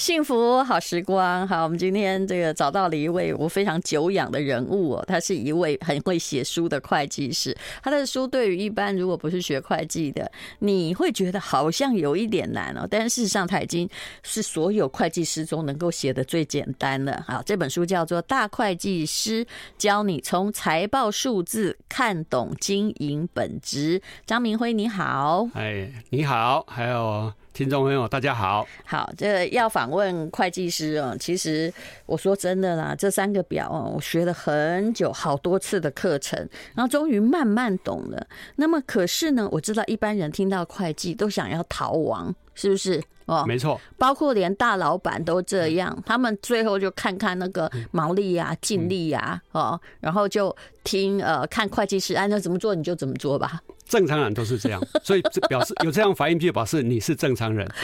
[0.00, 7.54] 幸福好时光，好，我们今天这个找到了一位我非常久仰的人物哦，他是一位很会写书的会计师。
[7.82, 13.86] 他的书对于一般如果不是学会计的，你会觉得好像有一点难哦，但事实上他已经
[14.22, 17.22] 是所有会计师中能够写的最简单了。
[17.28, 24.00] 好，这本书叫做《大会计师教你从财报数字看懂经营本质》。
[24.24, 27.30] 张明辉你好，哎，你好，还有。
[27.52, 28.66] 听众朋友，大家好。
[28.84, 31.16] 好，这要访问会计师哦。
[31.18, 31.72] 其实
[32.06, 36.38] 我说真的啦，这三个表哦，我学了很久，好多次的课程，
[36.74, 38.26] 然后终于慢慢懂了。
[38.56, 43.02] 那么，可是呢，我知道一般人听到会计都想要逃亡，是不是？
[43.30, 43.80] 哦，没错。
[43.96, 53.60] 包括连大老板都这样，他们最后就看看那个毛利呀、啊、净利呀，哦，然后就听呃看会计师按照怎么做你就怎么做吧。
[53.88, 57.68] 正常人都是这样， 所以表示有这样反应就表示你是正常人。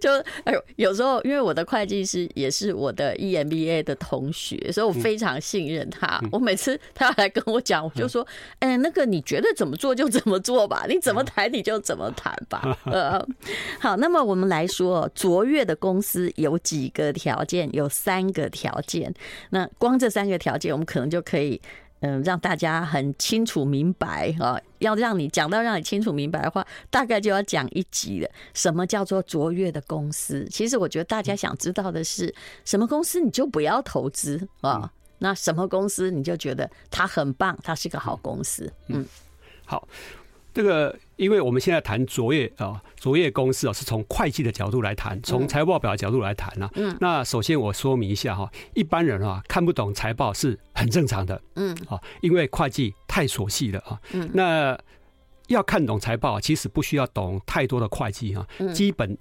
[0.00, 0.10] 就
[0.44, 6.20] 哎呦，有时候因为我的会计师也是我的 EMBA 的同学，所以我非常信任他。
[6.30, 8.26] 我每次他要来跟我讲，我就说
[8.60, 12.76] ：“哎，那个你觉得怎么做就怎么做吧，你怎么谈你就怎么谈吧。
[12.84, 13.26] ”呃，
[13.80, 17.68] 好，那么我们来说，卓越的公司有几个条件？
[17.72, 19.12] 有三个条件。
[19.50, 21.60] 那光这三个条件，我们可能就可以。
[22.04, 24.60] 嗯，让大家很清楚明白啊！
[24.80, 28.28] 要让你讲到让你清楚明白的话，大概就要讲一集了。
[28.54, 30.44] 什么叫做卓越的公司？
[30.50, 34.90] 其实我觉得大家想知道的是，什么公司你就不要投资啊？
[35.18, 38.68] 那什么公司你就觉得它很棒，它是个好公司？
[38.88, 39.06] 嗯，
[39.64, 39.86] 好。
[40.52, 46.68] 这个，因为我们现在谈卓越啊，卓越公司啊，是从会计的角度来谈，从财报表的角度来谈啊。
[46.74, 51.40] 嗯，那首先我说明一下哈，一般人啊看不懂财报是很正常的。
[51.54, 54.00] 嗯，啊，因为会计太琐细了啊。
[54.12, 54.76] 嗯，那
[55.46, 58.44] 要看懂财报，其实不需要懂太多的会计哈，
[58.74, 59.16] 基本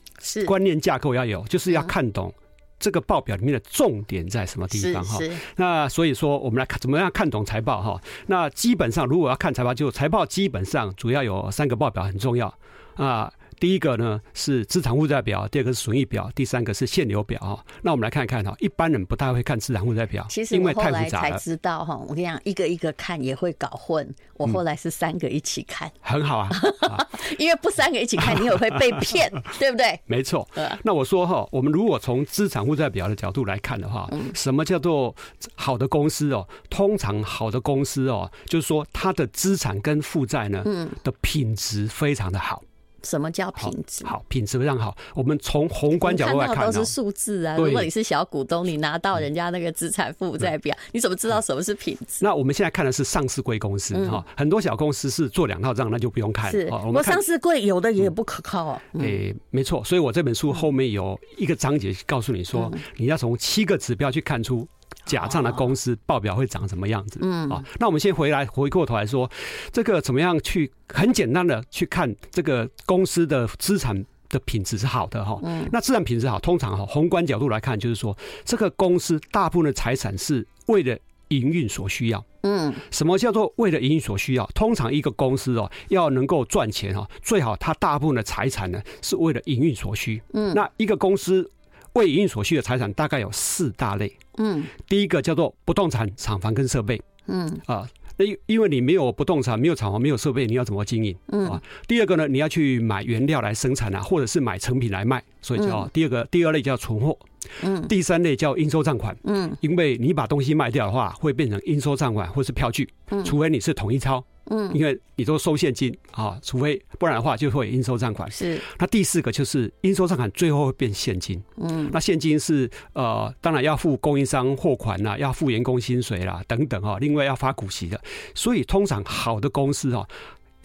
[0.47, 2.33] 观念架构要有，就是要看懂。
[2.81, 5.19] 这个报表里面的重点在什么地方哈？
[5.56, 8.02] 那所以说，我们来看怎么样看懂财报哈？
[8.25, 12.53] 那基本上，如果要看财报，就财报基本上主要有三个报表很重要
[12.96, 13.31] 啊。
[13.62, 17.64] 第一个呢是资产负债表，第二个是损益表，第三个是现流表哈。
[17.84, 21.30] 那我们来看一看哈，一般人不太会看资产负债表，其实因为太复杂了。
[21.30, 24.12] 才知道哈，我跟你讲，一个一个看也会搞混。
[24.34, 26.50] 我后来是三个一起看，嗯、很好啊。
[27.38, 30.00] 因为不三个一起看，你也会被骗，对不对？
[30.08, 30.50] 没错。
[30.82, 35.16] 那我说哈，我们如果从资产负债表的角度来看的话，什么叫做
[35.54, 36.48] 好的公司哦？
[36.68, 40.64] 通常好的公司哦，就是说它的资产跟负债呢，
[41.04, 42.64] 的品质非常的好。
[43.03, 44.06] 什么叫品质？
[44.06, 44.95] 好，品质非常好。
[45.16, 47.57] 我们从宏观角度来看，都是数字啊。
[47.57, 52.23] 如果你是小股东，你拿到人家那个资产负债表，你怎么知道什么是品质？
[52.23, 56.51] 那我们现在看的是上市贵公司哈，很多小公司是做两套账，那就不用看。
[56.51, 58.81] 是，我们上市贵有的也不可靠啊。
[59.00, 59.83] 诶，没错。
[59.83, 64.68] 所以我这本书后面有一个章节告诉你说，你要从七个指标去看出。
[65.06, 67.19] 假账的公司报表会长什么样子？
[67.22, 69.29] 嗯，啊，那我们先回来回过头来说，
[69.72, 75.39] 这个怎么样去很简单的去看这个公司的资产的品质是好的哈。
[75.44, 80.97] 嗯，那资产品质好，通常哈宏观角度来看，就是说这个公司大部分的财产是为了
[81.29, 82.23] 营运所需要。
[82.44, 84.45] 嗯，什么叫做为了营运所需要？
[84.53, 90.22] 通常一个公司哦要能够赚钱哈，最好它大部分的财产呢是为了营运所需。
[90.33, 91.50] 嗯，那一个公司。
[91.94, 94.16] 为营运所需的财产大概有四大类。
[94.38, 97.02] 嗯，第一个叫做不动产、厂房跟设备。
[97.28, 97.88] 嗯啊，
[98.18, 101.16] 那因为你没有不动产、没有厂房、没有设备，你要怎么经营？
[101.28, 107.18] 嗯啊，第二个呢，你要去买原料来生产啊，或者是买成品来卖，所以叫第二个、第二类叫存货。
[107.62, 109.16] 嗯，第三类叫应收账款。
[109.24, 112.88] 嗯，因为你把东西卖掉的话，会变成应收账款或是票据。
[113.10, 114.24] 嗯，除非你是统一钞。
[114.50, 118.30] 嗯，因为你都收现金啊，除非不然的话，就会应收账款。
[118.30, 121.42] 是，那第四个就是应收账款最后会变现金。
[121.58, 128.02] 嗯，那现金是呃，当然要付供应商货款啦，要付员工薪水啦等等啊，另外要发股息的。
[128.34, 130.06] 所以通常好的公司啊，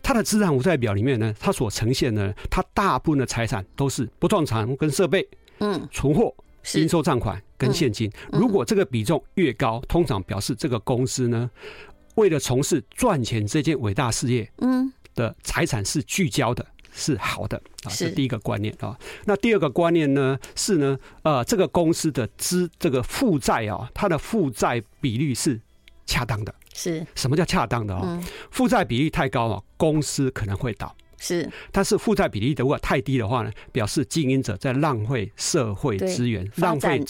[0.02, 5.28] 它的资产负债表里面呢，它所呈现的，它大部分的财产都是不动产跟设备，
[5.60, 6.34] 嗯，存货、
[6.74, 8.10] 应收账款跟现金。
[8.32, 11.50] 如果这个比重越高，通常表示这个公司呢。
[12.16, 18.98] 为了从事赚钱这件伟大事业，嗯，的财产是聚焦的，是好的啊，是第一个观念啊。
[19.24, 25.60] 那第二个观念呢是呢，呃，这个公司的资这个负债啊，它的负债比率是
[26.04, 26.54] 恰当的。
[26.74, 28.22] 是什么叫恰当的啊？
[28.50, 30.94] 负债比率太高了，公司可能会倒。
[31.18, 37.02] 是，但是负债比例如果太低的话呢，表示经营者在浪费社会资源，浪费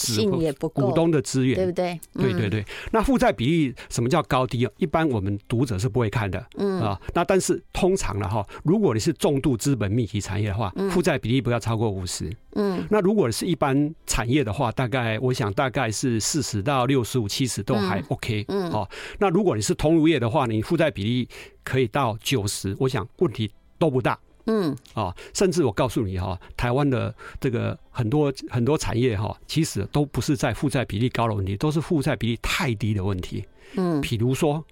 [0.58, 2.00] 股股东的资源，对不对？
[2.14, 2.64] 对对对。
[2.92, 4.72] 那负债比例什么叫高低啊？
[4.78, 7.00] 一般我们读者是不会看的，嗯啊。
[7.14, 12.86] 那但是通常的哈，如果你是重度资本密集产业的话，负债比例不要超过五十，嗯。
[12.90, 18.70] 那如果是一般产业的话，大概我想大概是四十到六十五、七十都还 OK，嗯。
[18.70, 18.88] 哦，
[19.18, 21.28] 那如果你是通路业的话，你负债比例
[21.64, 23.50] 可以到九十，我想问题。
[23.78, 33.44] 都不大，嗯，啊，甚至我告诉你哈，台湾的这个很多很多产业哈，其实都不是在负债比例高的问题，都是负债比例太低的问题，
[33.76, 34.64] 嗯，比如说，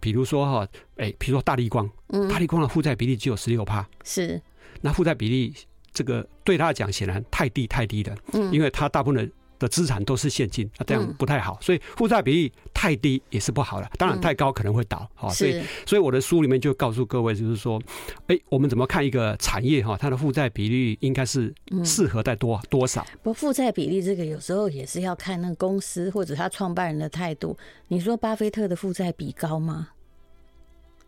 [0.00, 4.40] 比如说哈，哎，比如说大立光，嗯，大立光的负债比例只有十六趴，是，
[4.80, 5.54] 那负债比例
[5.92, 9.32] 这个对他来讲显然太低太低了，嗯，因为他大部分的。
[9.62, 13.88] 的资产都是现金，那这样不太好，所以负债比例太低也是不好的。
[13.96, 17.80] 当然太高可能会倒，好，所以所以我的书里面就告诉各位，就是说，
[18.26, 21.54] 哎，我们怎么看一个产业哈，它的负债比例应该是
[21.84, 23.06] 适合在多多少？
[23.22, 27.56] 不，负债比例这个有时候也是要看那公司或者他创办人的态度。
[27.88, 29.88] 你说巴菲特的负债比高吗？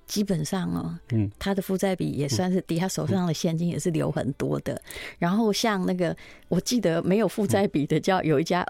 [0.07, 4.81] 基本上哦，嗯，他的负债比也算是低，他手上的现金也是留很多的。
[5.19, 6.15] 然后像那个，
[6.49, 8.67] 我记得没有负债比的叫有一家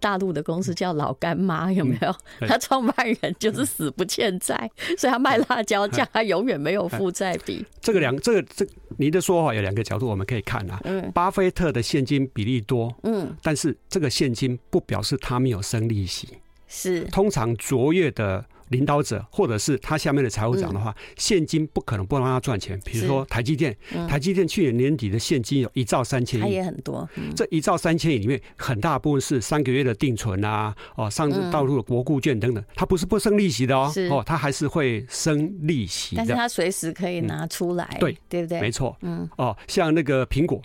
[0.00, 2.14] 大陆的公司叫老干妈，有没有？
[2.48, 7.64] 他创办人就是死不欠债，所以他卖辣椒酱，他永远没有负债比。
[7.80, 10.80] 这个两，这个这，你的说法有两个角度，我们可以看啊。
[10.84, 16.28] 嗯，巴菲特的现金比例多，嗯，但是这个现金不表示他没有生利息，
[16.66, 18.44] 是通常卓越的。
[18.72, 22.80] 领导者或者是他下面的财务长的话，现金不可能不让他赚钱。
[22.84, 23.76] 比如说台积电，
[24.08, 27.08] 台积电去年年底的现金有一兆三千亿，它也很多。
[27.36, 36.20] 这一兆三千亿里面，很大部分是三个月的定存啊，哦，上道路的国库券等等，它不是不生利息的哦，哦，它还是会生利息的。
[36.20, 38.60] 但是它随时可以拿出来，对对不对？
[38.60, 40.60] 没错，嗯，哦，像那个苹果，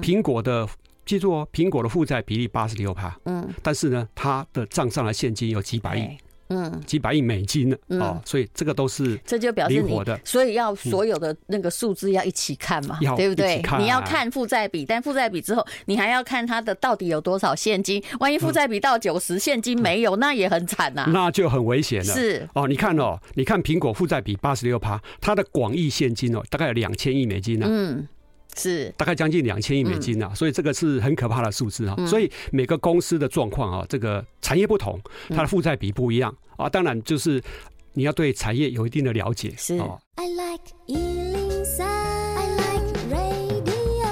[0.00, 0.66] 苹果的
[1.04, 6.08] 记住哦，苹果的负债比例八十六趴，嗯，但是呢，它的账上的现金有几百亿。
[6.50, 7.76] 嗯，几百亿美金呢？
[8.00, 13.62] 哦，所以这个都是这就表示你，所以要所有的那个数字要一起看嘛，对不对？
[13.78, 18.02] 你要看负债比，但负债比之后，你还要看它的到底有多少现金。
[18.18, 22.14] 万一负债比到九十，现金没有，那也很惨呐，那就很危险了。
[22.14, 27.66] 是哦，你看哦，你看苹果负债比八十六趴，它的广义现金哦，大概有两千亿美金呢。
[27.68, 28.08] 嗯。
[28.56, 31.96] 是大概将近两千亿美金啊，所以这个是很可怕的数字啊。
[32.06, 36.68] 所以每个公司的状况啊，这个产业不同，它的负债比不一样啊。
[36.68, 37.42] 当然就是
[37.92, 39.54] 你要对产业有一定的了解。
[39.56, 39.78] 是。
[40.16, 44.10] I like 103, I like radio。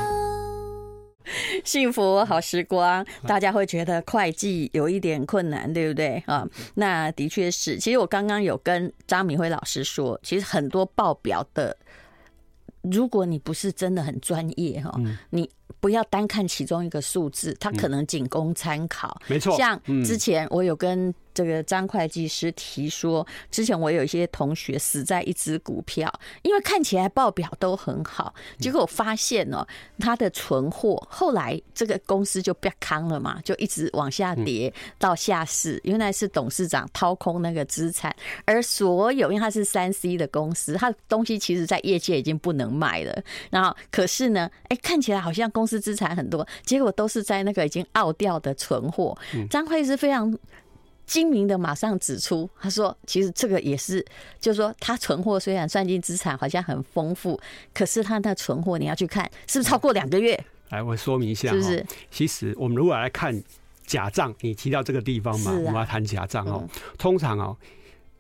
[1.65, 6.47] 幸福好时光，大家会觉得会计有一点困难，对不对啊？
[6.75, 7.77] 那的确是。
[7.77, 11.77] 其实我刚刚有跟张敏辉老师说，其实很多报表的。
[12.91, 14.91] 如果你不是真的很专业哈，
[15.31, 15.49] 你
[15.81, 19.21] 不要单看其中一个数字，它可能仅供参考。
[19.27, 21.15] 没错，像之前我有跟。
[21.35, 26.13] 这个张会计师提说，之前我有一些同学死在一只股票，
[26.43, 29.65] 因为看起来报表都很好，结果我发现哦，
[30.01, 35.81] 他的存货后来这个公司就变康了嘛，就一直往下跌到下市。
[35.85, 38.13] 原来是董事长掏空那个资产，
[38.45, 43.23] 而所有因为他是三 C 的公司，他的东西其实在业界已经不能卖了。
[43.49, 49.17] 然后可是呢，哎，看起来好像公司资产很多，结果都是在那个已经奥掉的存货。
[49.51, 50.39] 张会是非常。
[51.09, 54.05] 精明的马上指出，他说：“其实这个也是，
[54.39, 57.41] 就是说，他存货虽然算进资产好像很丰富，
[57.73, 60.39] 可是他的存货你要去看是不是超过两个月？”
[60.69, 61.87] 来，我说明一下，是不是？
[62.11, 63.43] 其实我们如果来看
[63.87, 66.69] 假账，你提到这个地方嘛，我们要谈假账哦。
[66.99, 67.57] 通常哦，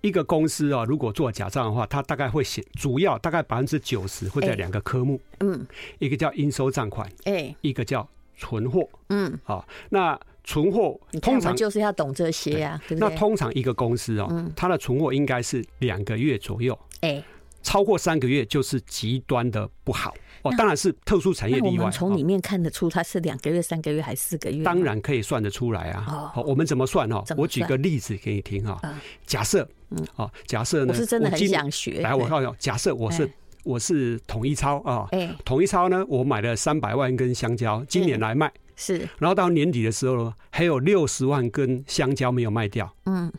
[0.01, 5.67] 一个公司啊，如果做假账的话，它大概会写，主要大概百分之九十会在两个科目，嗯，
[5.99, 10.19] 一个叫应收账款，哎，一个叫存货，嗯，好，那。
[10.45, 12.81] 存货通常就是要懂这些呀。
[12.89, 16.79] 那通常一个公司哦，它的存货应该是两个月左右。
[17.03, 17.23] 哎，
[17.63, 20.53] 超过三个月就是极端的不好哦。
[20.57, 21.91] 当然是特殊产业例外。
[21.91, 24.63] 从里面看得出它是两个月、三个月还是四个月？
[24.63, 26.31] 当然可以算得出来啊。
[26.35, 27.23] 好，我们怎么算哦？
[27.37, 28.81] 我举个例子给你听哈。
[29.27, 30.93] 假设，嗯，好，假设呢？
[30.93, 32.01] 我是真的很想学。
[32.01, 33.31] 来，我告诉你，假设我是
[33.65, 35.07] 我是统一超啊。
[35.13, 38.53] 哎，统一超呢，我买了三百万根香蕉，今年来卖。
[38.77, 42.95] 是，然后到年底的时候，还有六十万根香蕉没有卖掉。
[43.07, 43.33] 嗯，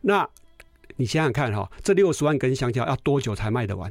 [0.00, 0.28] 那
[0.98, 3.90] 你想想看哈，这六十万根香蕉要多久才卖得完？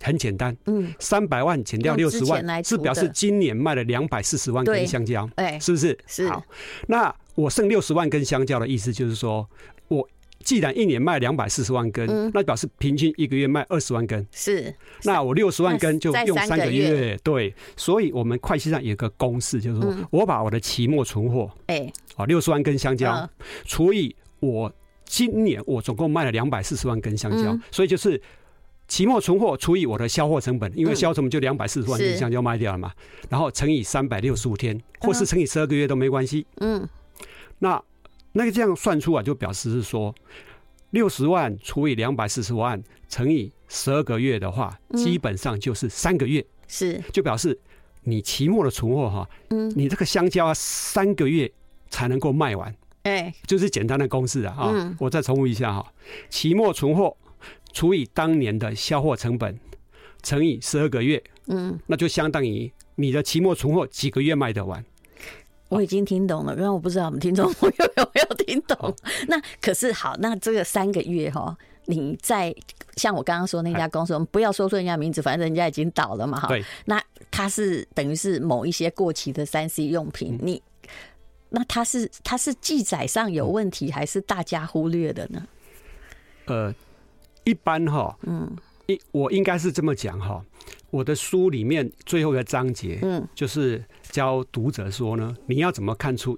[0.00, 5.98] 很简单，嗯，三百万减掉六十万，是表示今年卖了两百四十万根香蕉，哎，是不是？
[6.06, 6.28] 是。
[6.28, 6.40] 好，
[6.86, 9.48] 那我剩六十万根香蕉的意思就是说，
[9.88, 10.08] 我
[10.44, 14.72] 既然一年卖两百四十万根，那表示平均一个月卖二十万根，是。
[15.02, 17.52] 那我六十万根就用三个月，对。
[17.74, 23.28] 所以我们会计上有一个公式，就是说我把我的期末存货，哎，啊，六十万根香蕉
[23.64, 24.70] 除以我
[25.06, 28.20] 今年我总共卖了两百四十万根香蕉，所以就是。
[28.88, 32.92] 期末存货除以我的销货成本，因为销货成本就两百四十万根香蕉卖掉了嘛，
[33.28, 36.46] 然后乘以三百六十五天，或是乘以十二个月都没关系。
[36.58, 36.88] 嗯，
[37.58, 37.82] 那
[38.30, 40.14] 那个这样算出来就表示是说，
[40.90, 46.46] 六十万除以两百四十万乘以十二个月的话，基本上就是三个月。
[46.68, 47.58] 是，就表示
[48.04, 51.50] 你期末的存货哈，嗯，你这个香蕉啊三个月
[51.90, 52.72] 才能够卖完。
[53.06, 54.54] 哎，就是简单的公式啊。
[54.58, 55.92] 啊，我再重复一下哈，
[56.28, 57.16] 期末存货。
[57.72, 59.58] 除以当年的销货成本，
[60.22, 64.82] 乘以十二个月，嗯，那就相当于你的期末存货几个月卖得完。
[65.68, 68.94] 我已经听懂了，因为我不知道我们听众朋友有没有听懂。
[69.28, 72.54] 那可是好，那这个三个月哈，你在
[72.96, 76.48] 像我刚刚说那家公司，我们不要说出人家名字，反正人家已经倒了嘛，哈。
[76.48, 76.64] 对。
[76.86, 76.98] 那
[77.30, 80.62] 它是等于是某一些过期的三 C 用品，你
[81.56, 85.44] 那它是它是记载上有问题，还是大家忽略的呢？
[86.44, 86.74] 呃。
[87.48, 90.44] 一般哈，嗯，一我应该是这么讲哈，
[90.90, 96.36] 我的书里面最后一个章节，嗯，就是教读者说呢，你要怎么看出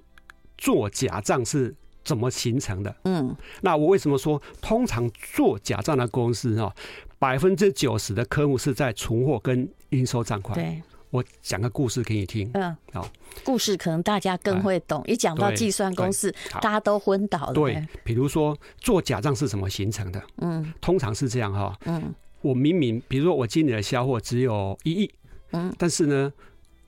[0.55, 2.95] 做假账是怎么形成的？
[3.05, 6.71] 嗯，那我为什么说通常做假账的公司哈，
[7.17, 10.53] 百分之九十的科目是在存货跟应收账款？
[10.53, 10.79] 对。
[11.11, 12.49] 我讲个故事给你听。
[12.53, 13.09] 嗯，好，
[13.43, 15.03] 故事可能大家更会懂。
[15.07, 17.53] 一讲到计算公式，大家都昏倒了。
[17.53, 20.21] 对，比如说做假账是怎么形成的？
[20.37, 21.75] 嗯，通常是这样哈。
[21.85, 25.11] 嗯，我明明，比如说我今年的销货只有一亿，
[25.51, 26.31] 嗯，但是呢，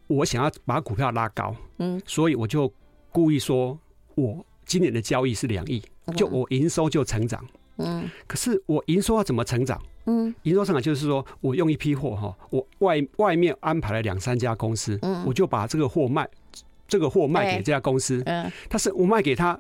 [0.07, 2.71] 我想要把股票拉高，嗯，所以我就
[3.11, 3.77] 故意说
[4.15, 5.81] 我今年的交易是两亿，
[6.15, 7.43] 就我营收就成长。
[7.77, 9.81] 嗯，可是我营收要怎么成长？
[10.05, 16.27] 嗯，营收上来就是说我用一批货哈，我外外面安排了两三家公司，嗯，我就把这个货卖，
[16.87, 19.59] 这个货卖给这家公司，嗯，但是我卖给他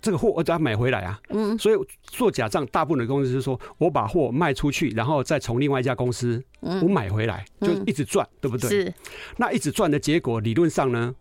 [0.00, 8.68] 这个货，我只要买回来啊，嗯，所以做假账，大部分的公司是说我把货卖出去，然后再从另外一家公司我买回来，就一直赚，对不对？
[8.70, 8.94] 是，
[9.36, 11.14] 那一直赚的结果，理论上呢，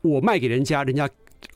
[0.00, 1.08] 我卖给人家，人家。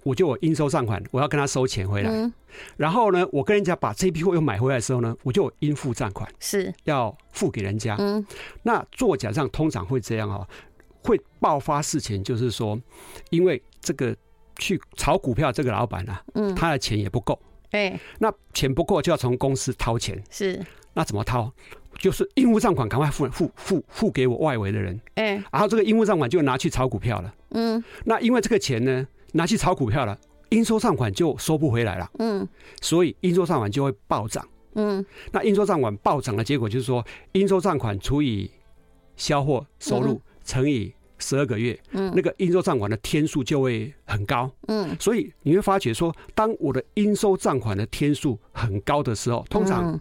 [0.07, 2.09] 我就有应收账款，我要跟他收钱回来。
[2.09, 2.33] 嗯、
[2.77, 6.73] 然后呢，我跟人家把这批货又买回来的时候呢，我就有应付账款，是。
[6.85, 7.97] 要付给人家。
[7.99, 8.25] 嗯，
[8.63, 10.47] 那做假账通常会这样哦，
[11.03, 12.81] 会爆发事情，就是说，
[13.31, 14.15] 因为这个
[14.61, 17.37] 去炒股票这个老板啊，嗯，他的钱也不够，
[17.73, 21.53] 哎，那钱不够就要从公司掏钱，是，那怎么掏？
[21.99, 30.19] 就是应付账款赶快付付付付给我外围的人，哎，然后这个应付账款就拿去炒股票了，嗯，那因为这个钱呢，拿去炒股票了，
[30.51, 32.11] 应收账款就收不回来了。
[32.19, 32.47] 嗯，
[32.81, 34.47] 所以应收账款就会暴涨。
[34.75, 38.51] 嗯，那应收账款暴涨的结果就是说，应收账款除以
[39.17, 44.51] 销货收入乘以十二个月，嗯，那个应收账款的天数就会很高。
[44.69, 49.99] 嗯，所以你会发觉说，当我的应收账款的天数很高的时候，通常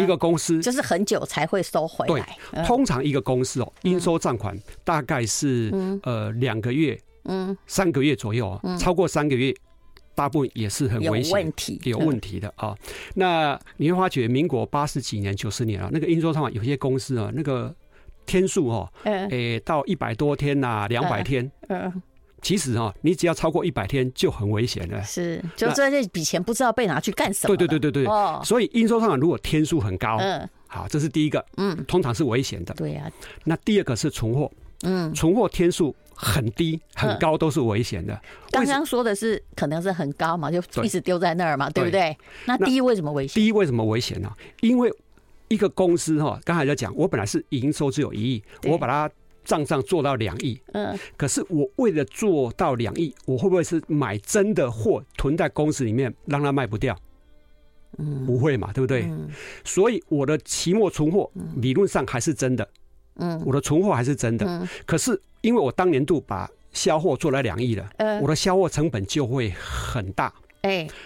[0.00, 2.38] 一个公司就是很久才会收回来。
[2.50, 6.98] 对，通常一个公司哦，应收账款大概是呃两个月。
[7.24, 9.54] 嗯，三个月左右啊，超过三个月，
[10.14, 12.76] 大部分也是很危险、有问题、有问题的啊。
[13.14, 17.74] 那你会发觉，民国八十几年、九十年啊，那个应收账款有些公司啊，那个
[18.26, 22.02] 天数哦，诶，到一百多天呐，两百天，嗯，
[22.42, 25.02] 其实啊，你只要超过一百天就很危险了。
[25.02, 27.56] 是，就这这笔钱不知道被拿去干什么。
[27.56, 28.06] 对对对对对。
[28.06, 28.40] 哦。
[28.44, 32.74] 所以应收账款如果天数很高，嗯，好，这是第一个，嗯，通常是危险的。
[32.74, 33.10] 对呀。
[33.44, 34.50] 那第二个是存货，
[34.82, 35.94] 嗯，存货天数。
[36.14, 38.20] 很低很高都是危险的。
[38.50, 42.16] 刚刚说的是可能是很高嘛，就一直丢在那儿嘛，对，不对？
[42.46, 43.42] 那低为什么危险？
[43.42, 44.32] 低为什么危险呢？
[44.60, 44.92] 因为
[45.48, 49.10] 一个公司哈，刚才在讲，我本来是营收只有一亿，我把它
[49.44, 56.96] 账上做到两亿，嗯，可是我为了做到两亿，我会不会是买真的货囤在公司里面，让它卖不掉？
[57.98, 59.08] 嗯，不会嘛，对不对？
[59.64, 62.68] 所以我的期末存货理论上还是真的。
[63.16, 70.32] 嗯，我的存货还是真的，嗯、可是因为我当年度把销货做了两亿了，呃、我的销货成本就会很大，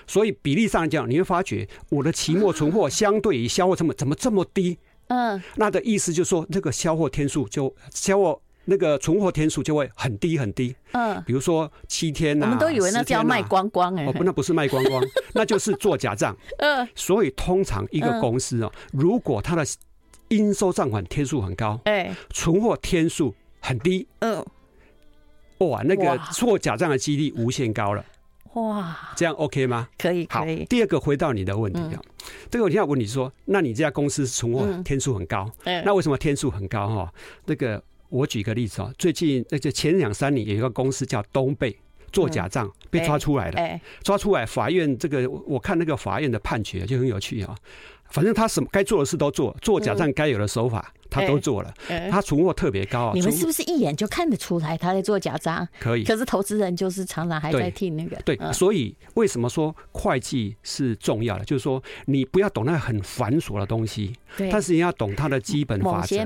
[0.06, 4.78] 所以比例上来讲，你会发觉我的期末存货相对于销货成本怎么这么低？
[5.08, 15.02] 嗯，那的意思就是说，这个销货天数就销货那个存货天数就会很低很低，嗯，比如说七天呐、啊，我们都以为那叫卖光光哎、欸，哦不，那不是卖光光，
[15.34, 19.64] 那就是做假账，嗯，所以通常一个公司哦，如果它的
[20.28, 24.44] 应收账款天数很高，哎，存货天数很低，嗯，
[25.58, 28.04] 哇，那个做假账的几率无限高了，
[28.54, 29.88] 哇，这样 OK 吗？
[29.98, 30.64] 可以，可以。
[30.64, 32.00] 第二个回到你的问题啊，
[32.50, 35.50] 这个问题要问你说，那你这家公司存货天数很高，
[35.84, 37.12] 那为什么天数很高哈？
[37.46, 41.76] 那个我举个例子啊，最近那就前两三年有一个公司叫东贝。
[42.10, 47.54] 做假账被抓出来了，抓出来，法院这个我看那个法院的判决就很有趣啊。
[48.10, 51.72] 反正他什么该做的事都做，做假账该有的手法他都做了。
[52.10, 53.12] 他存货特别高啊。
[53.14, 55.66] 你们是不是一眼就看得出来他在做假账？
[55.78, 56.04] 可以。
[56.04, 58.16] 可是投资人就是常常还在替那个。
[58.24, 61.44] 对，所以为什么说会计是重要的？
[61.44, 64.14] 就是说你不要懂那很繁琐的东西，
[64.50, 66.16] 但是你要懂它的基本法则。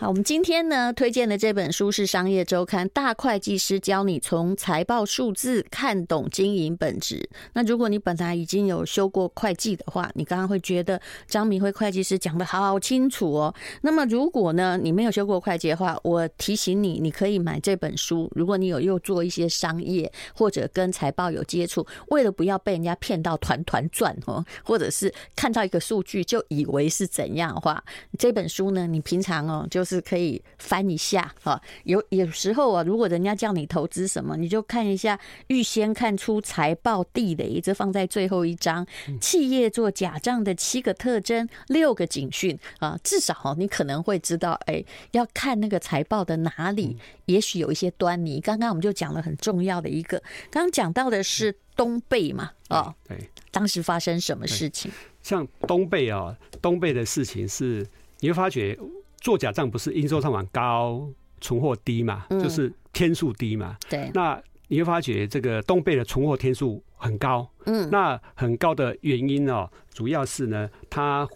[0.00, 7.28] 好，我们今天呢推荐的这本书是《商业周刊》大会计师教你从财报数字看懂经营本质。
[7.52, 13.54] 那如果你本来已经有修过会计的话，你刚刚会觉得张明辉会计师讲得好清楚哦。
[13.82, 18.26] 那么如果呢你没有修过会计的话，我提醒你，你可以买这本书。
[18.34, 27.84] 如果你有又做一些商业或者跟财报有接触，为了不要被人家骗到团团转哦，或者是看到一个数据就以为是怎样的话，
[28.18, 29.89] 这本书呢，你平常哦就是。
[29.90, 35.18] 是可以翻一下哈，有有时候啊，如果人家叫你投资什么，你就看一下
[35.48, 38.86] 预先看出财报地雷，这放在最后一章，
[39.20, 48.40] 企业做假账的七个特征，六个警讯啊，至少你可能会知道，哎，要看那个财报的哪里，也许有一些端倪。
[48.40, 54.90] 刚刚我们就讲了很重要的一个，刚刚讲到的是东贝嘛，哦，对，当时发生什么事情？
[55.22, 57.86] 像东贝啊，东贝的事情是，
[58.20, 58.78] 你会发觉。
[59.20, 61.06] 做假账不是应收账款高，
[61.40, 63.76] 存货低嘛，就是天数低嘛。
[63.88, 64.10] 对。
[64.14, 67.48] 那你会发觉这个东贝的存货天数很高。
[67.66, 67.88] 嗯。
[67.90, 71.28] 那很高的原因哦，主要是呢，它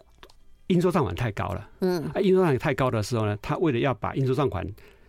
[0.68, 1.70] 应收账款太高了。
[1.80, 2.02] 嗯。
[2.14, 4.66] 啊，应收账款太高的时候呢，它为了要把应收账款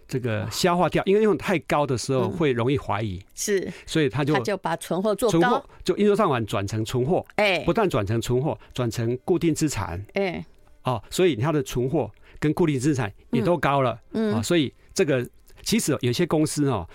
[0.07, 3.23] 这个消化掉，因为用太高的时候会容易怀疑。
[3.33, 3.71] 是。
[3.85, 7.25] 所以他就他就把存货做高，就应收账款转成存货。
[7.35, 7.59] 哎。
[7.59, 10.03] 不但转成存货，转成固定资产。
[10.15, 10.45] 哎。
[10.83, 12.11] 哦，所以他的存货。
[12.39, 15.27] 跟固定资产也都高了，嗯，啊，所以这个
[15.63, 16.87] 其实有些公司哦，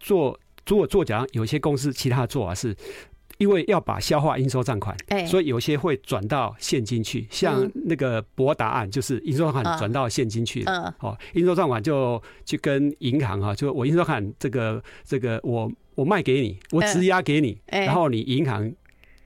[0.00, 2.74] 做如果做假，有些公司其他的做法是，
[3.38, 18.72] 因为要把消化应收账款，哎，所以有些会转到现金去，像那个博达案就是应收账款转到现金去了，哦，应收账款就去跟银行啊，就我应收账款这个这个我我卖给你，我质押给你，然后你银行。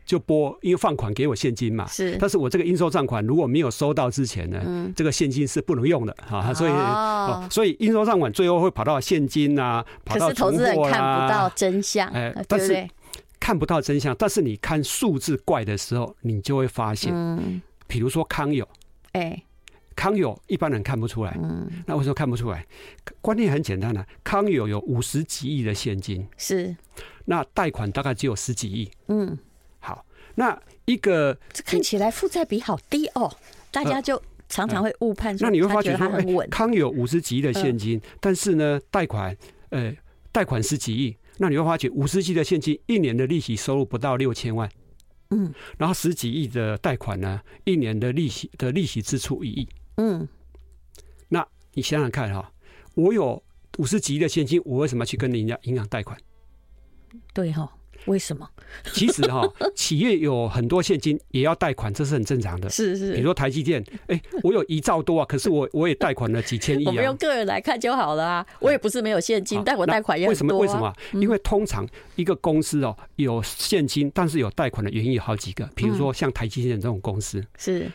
[0.09, 2.17] 就拨，因为放款给我现金嘛，是。
[2.19, 10.57] 但是我这个应收账款如果没有收到之前呢，嗯、这个现金是不能用的啊，所以，哦、所以应收账款最后会跑到现金啊，跑到存货啊。
[10.57, 12.89] 可是投资人看不到真相，哎，但是
[13.39, 18.67] 看不到真相，但是你看数字怪的时候，你就会发现，嗯，比如说康友，
[19.13, 19.43] 哎，
[19.95, 22.65] 康友一般人看不出来，嗯，那为什么看不出来？
[23.21, 26.75] 观念很简单的，康友有五十几亿的现金，是，
[27.27, 29.37] 那贷款大概只有十几亿，嗯。
[30.39, 33.29] 那一个这看起来负债比好低哦，
[33.73, 35.37] 大家就常常会误判。
[35.41, 36.07] 那你会发觉说，
[36.41, 39.37] 哎，康有五十几亿的现金，但是呢，贷款
[39.71, 39.93] 呃
[40.31, 44.71] 贷款十几亿，那你会发觉五十几亿的现金一年的利息收入不到六千万，
[45.31, 50.29] 嗯，然后十几亿的贷款呢，一年的利息的利息支出一亿，嗯，
[51.29, 52.53] 那你想想看哈，
[52.95, 53.43] 我有
[53.79, 56.17] 五十几亿的现金，我为什么去跟人家银行贷款？
[57.35, 57.69] 对哈。
[58.07, 58.49] 为什么？
[58.93, 59.43] 其实哈，
[59.75, 62.69] 企业有很多现金也要贷款，这是很正常的。
[62.71, 66.89] 是是，比如说台积电，哎，我有一兆多啊，可是我我也贷款了几千亿啊。
[66.89, 70.59] 我们用个人来看就好了啊，我也不是没有现金，但我贷款也很多。
[70.59, 70.87] 为什么？
[70.91, 71.21] 为什么？
[71.23, 77.91] 因为通常一个公司哦有现金，但是有贷款的原因有好几个，比如说像台积电这种公司，是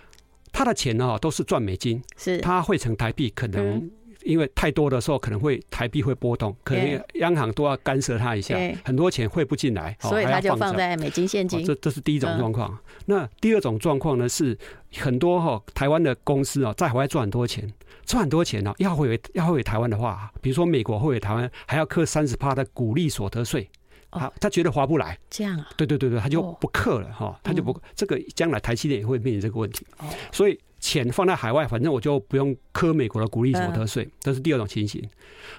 [0.51, 3.89] 他的钱哦都是赚美金，是他汇成台币可能。
[4.23, 11.63] 因为太多的时候可能会台币会波动，可能央行都要干涉它一下，很多钱汇不进来，所以它就放在美金现金。
[11.65, 12.77] 这这是第一种状况。
[13.05, 14.57] 那第二种状况呢是
[14.97, 17.71] 很多哈台湾的公司啊在海外赚很多钱，
[18.05, 23.69] 赚很多钱呢要汇回要汇回台湾的话，比如说美国汇回台湾还要课三十趴的股利所得税，
[24.11, 25.67] 他他觉得划不来，这样啊？
[25.75, 29.85] 对对对对，他就不克了哈，他就不这个将来台积电也会面临这个问题，
[30.31, 30.57] 所以。
[30.83, 35.01] 钱放在海外，反正我就不用磕美国的股利所得税，这是第二种情形。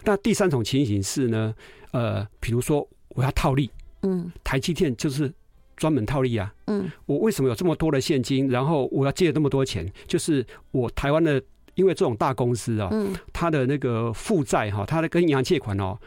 [0.04, 1.54] 那第三种情形是呢，
[1.92, 3.70] 呃，比如说我要套利，
[4.02, 5.32] 嗯，台积电就是
[5.76, 9.90] 专门套利啊，嗯，我为什么有这么多的现金，然后我要借那么多钱？
[10.06, 11.42] 就是我台湾的，
[11.74, 15.98] 因为这种大公司啊，嗯，它的那个负债哈，它的跟银行借款哦，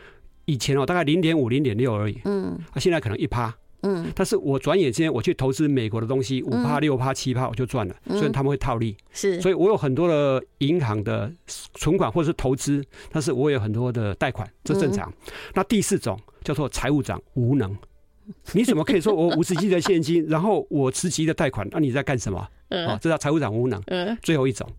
[0.45, 3.51] 以前哦大概零点五、零点六而已，嗯，啊，现在可能一趴。
[3.87, 8.95] 嗯，但是我转眼间我去投资美国的东西，五趴、六趴、七趴我就赚了，所以他们会套利。
[9.11, 11.31] 是，所以我有很多的银行的
[11.75, 15.11] 存款或者是投资，但是我有很多的贷款，这正常。
[15.53, 17.75] 那第四种叫做财务长无能，
[18.53, 21.67] 你怎么可以说我五十亿的现金，然后我十几亿的贷款？
[21.71, 22.39] 那你在干什么？
[22.69, 23.81] 啊，这叫财务长无能。
[23.87, 24.69] 嗯，最后一种，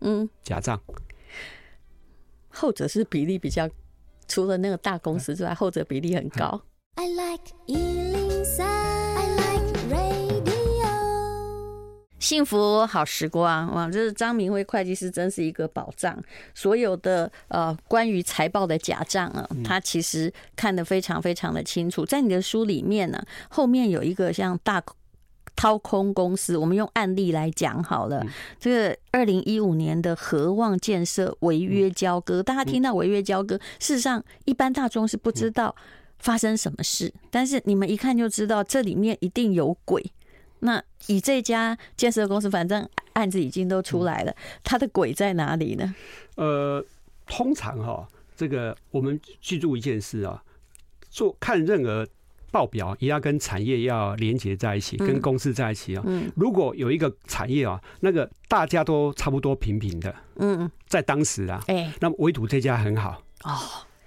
[0.00, 0.80] 嗯，假账。
[2.48, 3.68] 后者是比例比较，
[4.26, 6.60] 除了那个大公司之外，后者比例很高。
[6.96, 8.27] I like
[12.28, 16.14] 幸福好时光哇，这是张明辉会计师真是一个宝藏。
[16.54, 22.04] 所有的呃关于财报的假账啊，他其实看得非常非常的清楚。
[22.04, 24.82] 在你的书里面呢，后面有一个像大。
[25.56, 28.24] 掏空公司，我们用案例来讲好了。
[28.60, 35.74] 这个二零一五年的和旺建设违约交割，大家听到违约交割，事实上一般大众是不知道
[36.20, 40.12] 发生什么事，但是你们一看就知道这里面一定有鬼。
[40.60, 45.94] 那以这家建设公司，反正案子已经都出来了，它的鬼在哪里呢？
[46.36, 46.84] 呃，
[47.26, 50.42] 通常哈，这个我们记住一件事啊，
[51.10, 52.06] 做看任何。
[52.50, 56.02] 报表也要跟产业要连接在一起，跟公司在一起啊。
[56.06, 63.52] 嗯如果有一个产业啊，那个大家都差不多平平的，嗯，在当时啊，哎，那么唯独这家很好哦。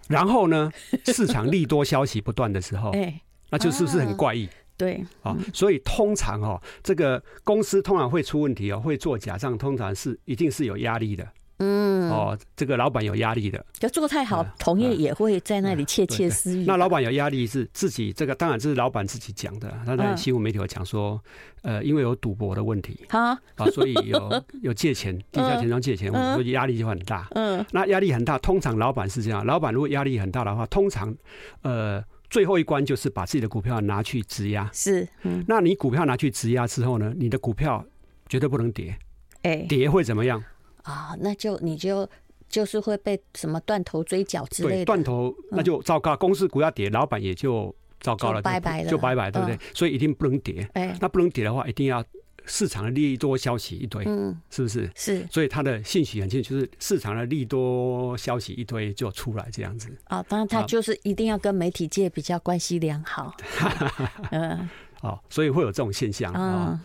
[0.07, 0.71] 然后呢，
[1.05, 4.49] 市场利多消息不断的时候， 哎，那就是不是很怪异？
[4.81, 11.27] 对啊，所以通常哦，这个公司通常会出问题哦，会做假账，通常是一定是有压力的。
[11.59, 16.65] 嗯，哦，这个老板有压力的，就做太好，同业也会在那里窃窃私语。
[16.65, 19.71] 那老板有压力是自己这个，当然这是老板自己讲的。
[19.85, 21.21] 他在新闻媒体有讲说，
[21.61, 23.37] 呃，因为有赌博的问题，啊，
[23.71, 27.27] 所以有 有借钱，地下钱庄借钱，所以压力就很大。
[27.35, 31.15] 嗯，那压力很大，通常老板是这样，老板如果压力很大的话，通常
[31.61, 34.67] 呃最后一关就是把自己的股票拿去质押。
[34.73, 37.85] 是，嗯，那你股票拿去质押之后呢，你的股票
[38.27, 38.97] 绝对不能跌，
[39.43, 40.43] 哎，跌会怎么样？
[40.83, 42.09] 啊，那就你就
[42.47, 49.59] 就是会被什么断头追缴之类的，断头那就糟糕，公司股价跌，老板也就糟糕了，拜拜了，就拜拜，对不对？
[49.73, 50.67] 所以一定不能跌。
[50.73, 52.03] 哎，那不能跌的话，一定要
[52.45, 54.89] 市场的利多消息一堆，嗯，是不是？
[54.95, 55.27] 是。
[55.31, 59.89] 所以它的信息很清楚，就是市场的利多消息一堆就出来这样子。
[60.05, 63.35] 啊，当然他就是一定要跟媒体界比较关系良好。
[64.31, 64.69] 嗯，
[65.01, 66.81] 哦，所以会有这种现象啊。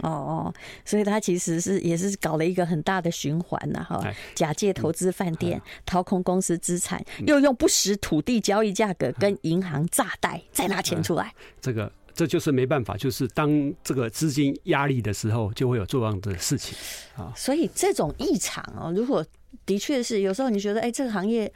[0.00, 0.54] 哦哦，
[0.86, 4.02] 所以他其实是也是搞了一个很大的循环呐，哈，
[4.34, 11.30] 假借投资饭店，掏空公司资产，又用不实土地交易价格跟银行诈贷，再拿钱出来。
[11.60, 16.76] 这个这就是没办法，就是当这个资金压力的时候，就会有这样的事情。
[17.14, 17.30] 啊。
[17.36, 19.24] 所以这种异常哦，如果
[19.66, 21.52] 的确是有时候你觉得，哎，这个行业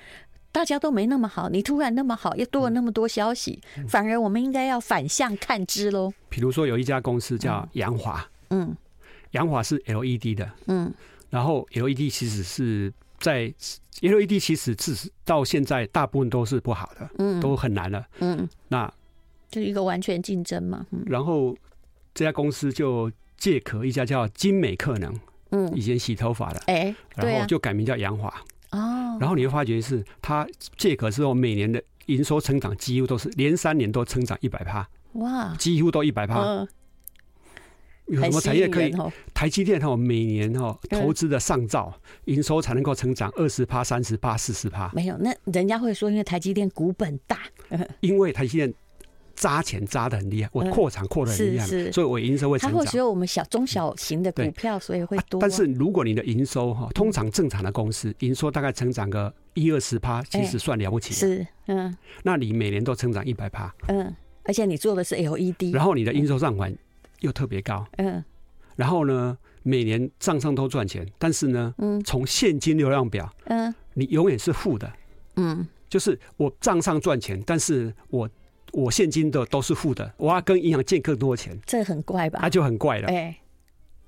[0.53, 6.13] 大家都没那么好，你突然那么好，又多了那么多消息，反而我们应该要反向看之喽。
[6.29, 8.77] 比如说有一家公司叫扬华，嗯，
[9.31, 10.93] 扬华是 LED 的，嗯，
[11.31, 13.53] 然后 LED 其实是在
[14.03, 18.93] LED 其实是到现在大部分都是不好的，嗯，都很难了，嗯，那
[19.51, 21.57] 就一个完全竞争嘛，嗯，然后
[22.15, 25.15] 这家公司就借壳一家叫金美克能，
[25.51, 28.29] 嗯，以前洗头发的，哎，然后就改名叫洋华，
[28.71, 34.89] 哦，然后你会发觉是它借壳之后每年的营收成长几乎都是连三年都成长一百趴。
[35.15, 36.67] 哇，几乎都一百趴。
[38.07, 38.93] 有什么产业可以？
[39.33, 41.93] 台积电哈，每年哈投资的上兆，
[42.25, 44.91] 营收才能够成长二十趴、三十趴、四十趴。
[44.93, 47.39] 没有，那人家会说，因为台积电股本大。
[48.01, 48.73] 因为台积电
[49.41, 52.79] 砸钱砸的很厉害，我扩产扩的很厉害，所以我营收会成长。
[52.79, 55.41] 它会只有我们小中小型的股票，所以会多。
[55.41, 61.15] 但是如果你的营收哈，通常正常的公司营收大概成长个一二十趴，其实算了不起。
[61.15, 61.97] 是，嗯。
[62.23, 64.15] 那你每年都成长一百趴，嗯。
[64.43, 66.75] 而且你做的是 LED，然后你的应收账款
[67.21, 68.25] 又特别高，嗯，
[68.75, 74.91] 然后呢，每年账上都赚钱，但是呢，嗯，从现金流量表，嗯，你永远是负的，
[75.37, 78.29] 嗯，就是我账上赚钱，但是我
[78.73, 82.41] 我现金的都是负的，我要跟银行借更多钱，这很怪吧？
[82.43, 83.37] 那就很怪了，哎，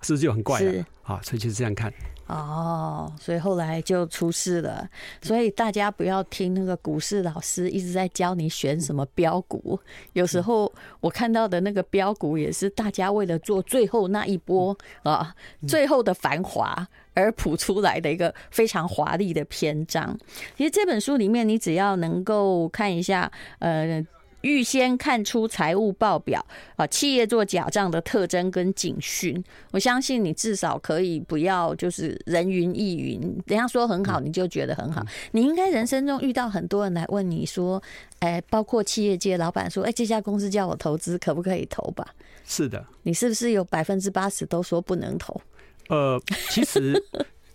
[0.02, 0.84] 是不是就很怪了？
[1.02, 1.92] 啊，所以就是这样看。
[2.28, 4.88] 哦，所以后来就出事了。
[5.20, 9.78] 所以大家不要听那个股市老师一直在教你选什么标股。
[10.12, 15.34] 有时候我看到的那个标股也是大家为了做最后那一波啊，
[15.66, 20.16] 最后的繁华而谱出来的一个非常华丽的篇章。
[20.56, 24.02] 其实这本书里面，你只要能够看一下，呃。
[24.42, 26.44] 预先看出财务报表
[26.76, 29.42] 啊，企业做假账的特征跟警讯。
[29.72, 35.04] 我相信你至少可以不要就是人云亦云，人家说很好你就觉得很好。
[35.32, 37.82] 你应该人生中遇到很多人来问你说，
[38.20, 42.06] 哎，包括企业界老板说，哎，这家公司叫我投资，可不可以投吧？
[42.44, 45.40] 是的，你是不是有百分之八十都说不能投？
[45.88, 47.02] 呃，其实。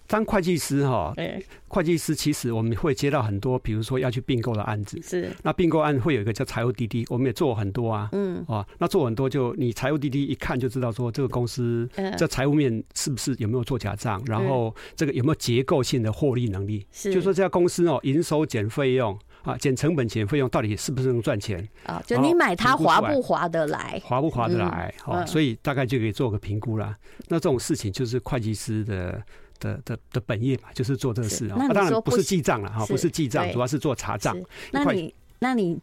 [0.08, 1.14] 当会计师哈，
[1.68, 4.98] 会计师其实我们会接到很多，比如说要去并购的案子。
[5.02, 5.30] 是。
[5.44, 8.08] 那并购案会有一个叫财务滴滴，我们也做很多啊。
[8.14, 8.44] 嗯。
[8.48, 16.86] 啊，那做很多就你财务滴滴一看就知道说这个公司在财务面是不是有没有做假账，然后这个有没有结构性的获利能力。
[16.92, 17.14] 是。
[17.14, 21.68] 就说这家公司哦，营收减费用啊，减成本减费用，到底是不是能赚钱？
[21.86, 24.02] 啊，就你买它划不划得来？
[24.06, 24.94] 划不划得来？
[25.06, 26.98] 哦，所以大概就可以做个评估啦。
[27.28, 29.22] 那这种事情就是会计师的。
[29.60, 31.56] 的的的本业嘛，就是做这个事啊。
[31.58, 34.38] 那当然不是记账了哈，不是记账，主要是做查账。
[34.72, 35.80] 那你那你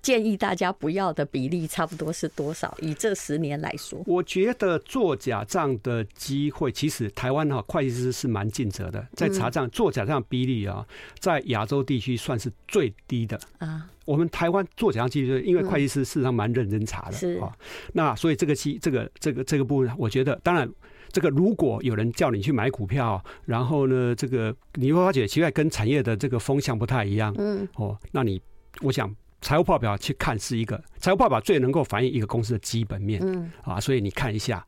[0.00, 2.76] 建议大家不要的比例差不多是多少？
[2.80, 10.86] 以这十年来说，我觉得做假账的机会，其实台湾哈会计师是蛮尽责的，在查账做假账比例啊，
[11.18, 13.88] 在亚洲地区算是最低的啊。
[14.04, 17.52] 我们台湾做假账几率，因为会计师事实上蛮认真查的，是啊。
[17.92, 20.68] 那所以这个期这个这个这个部分，我觉得当然。
[21.10, 27.34] 这个如果有人叫你去买股票，然后呢，这个你会发觉奇怪，跟产业的这个风向不太一样。
[27.38, 28.38] 嗯，哦，那你
[28.82, 33.20] 我想财务报表去看是一个财务报表最能够反映一个公司的基本面。
[33.24, 34.66] 嗯，啊，所以你看一下，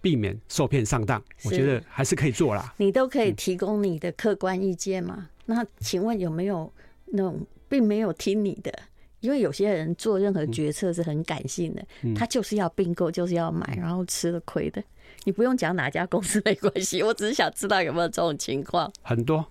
[0.00, 2.72] 避免受骗上当，我觉得还是可以做啦。
[2.76, 5.28] 你都可以提供你的客观意见嘛？
[5.46, 6.72] 那请问有没有
[7.06, 8.72] 那种并没有听你的？
[9.20, 14.82] 因为有些人做任何决策是很感性的，他就是要并购，就是要买，然后吃了亏的。
[15.24, 18.92] 你不用讲哪家公司没关系，我只是想知道有没有这种情况。
[19.02, 19.46] 很多，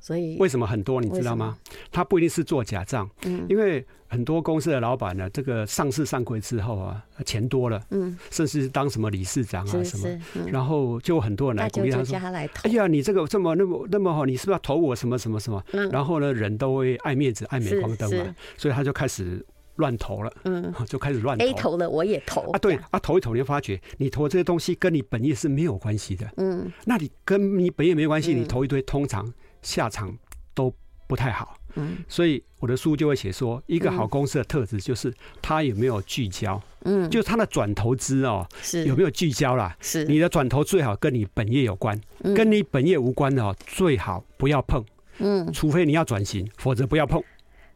[0.00, 1.00] 所以为什么很多？
[1.00, 1.56] 你知道吗？
[1.90, 12.16] 他不一定是做假账，嗯，因为很多公司的老板呢，这个上市上柜之后啊，钱多了，嗯，甚至是当什么理事长啊什么，然后就很多人来鼓励他说
[12.62, 19.44] ：“哎呀，你这个这么那么那么好，你是不是要投我什么什么什么？”然后呢，人都会爱面子、爱镁光灯嘛，所以他就开始。
[19.78, 21.44] 乱投了，嗯， 就开始乱投。
[21.44, 22.58] A 投了，我也投啊。
[22.58, 26.28] 对啊，投一投，你就发觉你投这些东西跟你本业是没有关系的。
[26.36, 30.16] 嗯，那你跟你本业没关系，你投一堆，通常下场
[30.54, 30.72] 都
[31.06, 31.56] 不太好。
[31.74, 36.60] 嗯，所以我的书就会写说，一个好公司的特质就是它有没有聚焦。
[36.84, 39.76] 嗯，就是它的转投资哦，是有没有聚焦啦？
[39.80, 42.00] 是你的转投最好跟你本业有关，
[42.34, 44.84] 跟你本业无关的哦，最好不要碰。
[45.18, 47.22] 嗯，除非你要转型，否则不要碰。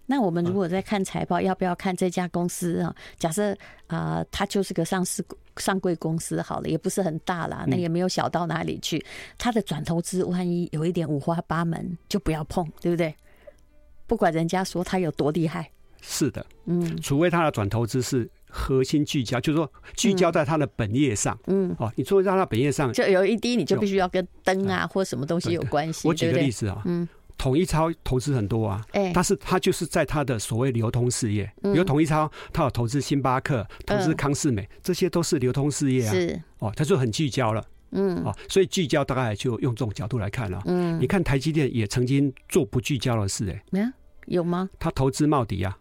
[0.07, 2.95] 那我们如果在看财报，要不要看这家公司啊？
[3.19, 5.25] 假设啊，它就是个上市
[5.57, 9.03] 上柜公司好了，也不是很大啦，那也没有小到哪里去。
[9.39, 13.15] 它的转投资万一有一点五花八门，就不要碰，对不对？
[14.07, 15.71] 不管人家说它有多厉害，
[16.03, 26.07] 是的，嗯，除非它的转投资是核心聚焦，就是说聚焦在它的本业上，嗯，哦，你做在它本业上就有一滴，你就必须要跟灯啊或什么东西有关系。
[26.07, 27.09] 我举个例子啊，嗯。
[27.43, 36.13] 统一超投资很多啊，但是他就是在他的所谓流通事业，比如统一超，他有投资星巴克，投资康士美，这些都是流通事业啊。
[36.13, 40.63] 是哦，他就很聚焦了，嗯，哦，所以聚焦大概就用这种角度来看了。
[40.67, 43.87] 嗯，你看台积电也曾经做不聚焦的事，哎，没有
[44.27, 44.71] 有吗？
[44.79, 45.77] 他投资茂迪啊。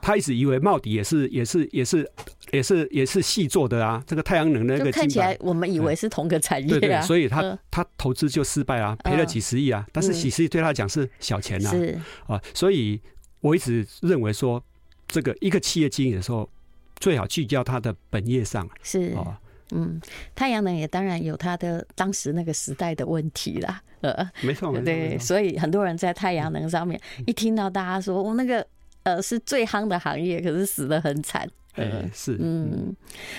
[0.00, 2.10] 他一直以为茂迪也是也是也是
[2.50, 11.98] 也是也是细做的啊，这个太阳能的那个看起来我们以为是同个产业啊，对对，所以他他投资就失败啊，赔了几十亿啊，但是几十亿对他来讲是小钱呐，是。
[12.26, 13.00] 啊，所以
[13.40, 14.62] 我一直认为说，
[15.08, 16.48] 这个一个企业经营的时候，
[16.96, 19.14] 最好聚焦他的本业上，是。
[19.14, 20.00] 啊，嗯，
[20.34, 28.66] 太阳能也当然有它的当时那个时代的问题啦，呃，没错，对，所以很多人在太阳能上面一听到大家说我那个。
[29.02, 31.48] 呃，是最夯的行业，可是死的很惨。
[31.74, 32.94] 呃，是，嗯，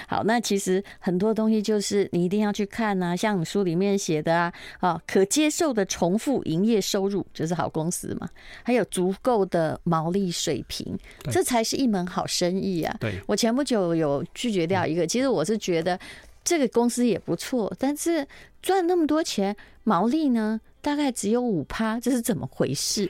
[0.08, 8.28] 好，那其实很多东西就是你一定要去看啊，像你书里面写的啊，啊，可接受的重复营业收入就是好公司嘛，
[8.63, 10.97] 还有足够的毛利水平，
[11.30, 12.97] 这才是一门好生意啊。
[12.99, 15.99] 对，我前不久有拒绝掉一个，其实我是觉得
[16.43, 18.28] 这个公司也不错，但是
[18.63, 23.08] 赚那么多钱，毛利呢大概只有五趴，这是怎么回事？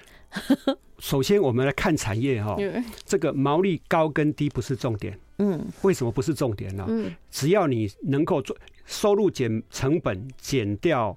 [1.04, 2.56] 首先，我们来看产业哈，
[3.04, 5.20] 这个毛利高跟低不是重点。
[5.38, 6.86] 嗯，为什么不是重点呢？
[6.88, 11.16] 嗯，只要你能够做收入减成本减掉，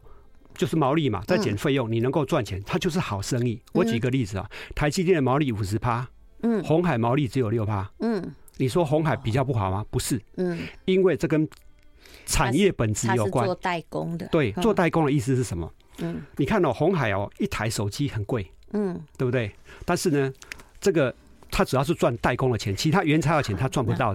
[0.56, 3.62] 就是毛利嘛，再减费用，你能够赚钱，它就是好生意。
[3.74, 6.04] 我举个例子啊，台积电的毛利五十趴，
[6.42, 9.86] 嗯，红海毛利只有六趴，嗯，你说红海比较不好吗？
[9.88, 11.48] 不是，嗯，因为这跟
[12.24, 13.46] 产业本质有关。
[13.46, 15.72] 做代工的，对，做代工的意思是什么？
[15.98, 18.50] 嗯，你看哦，红海哦，一台手机很贵。
[18.72, 19.50] 嗯，对不对？
[19.84, 20.32] 但是呢，
[20.80, 21.14] 这个
[21.50, 23.98] 他主要是赚代工的钱，其他原材料钱他赚不到。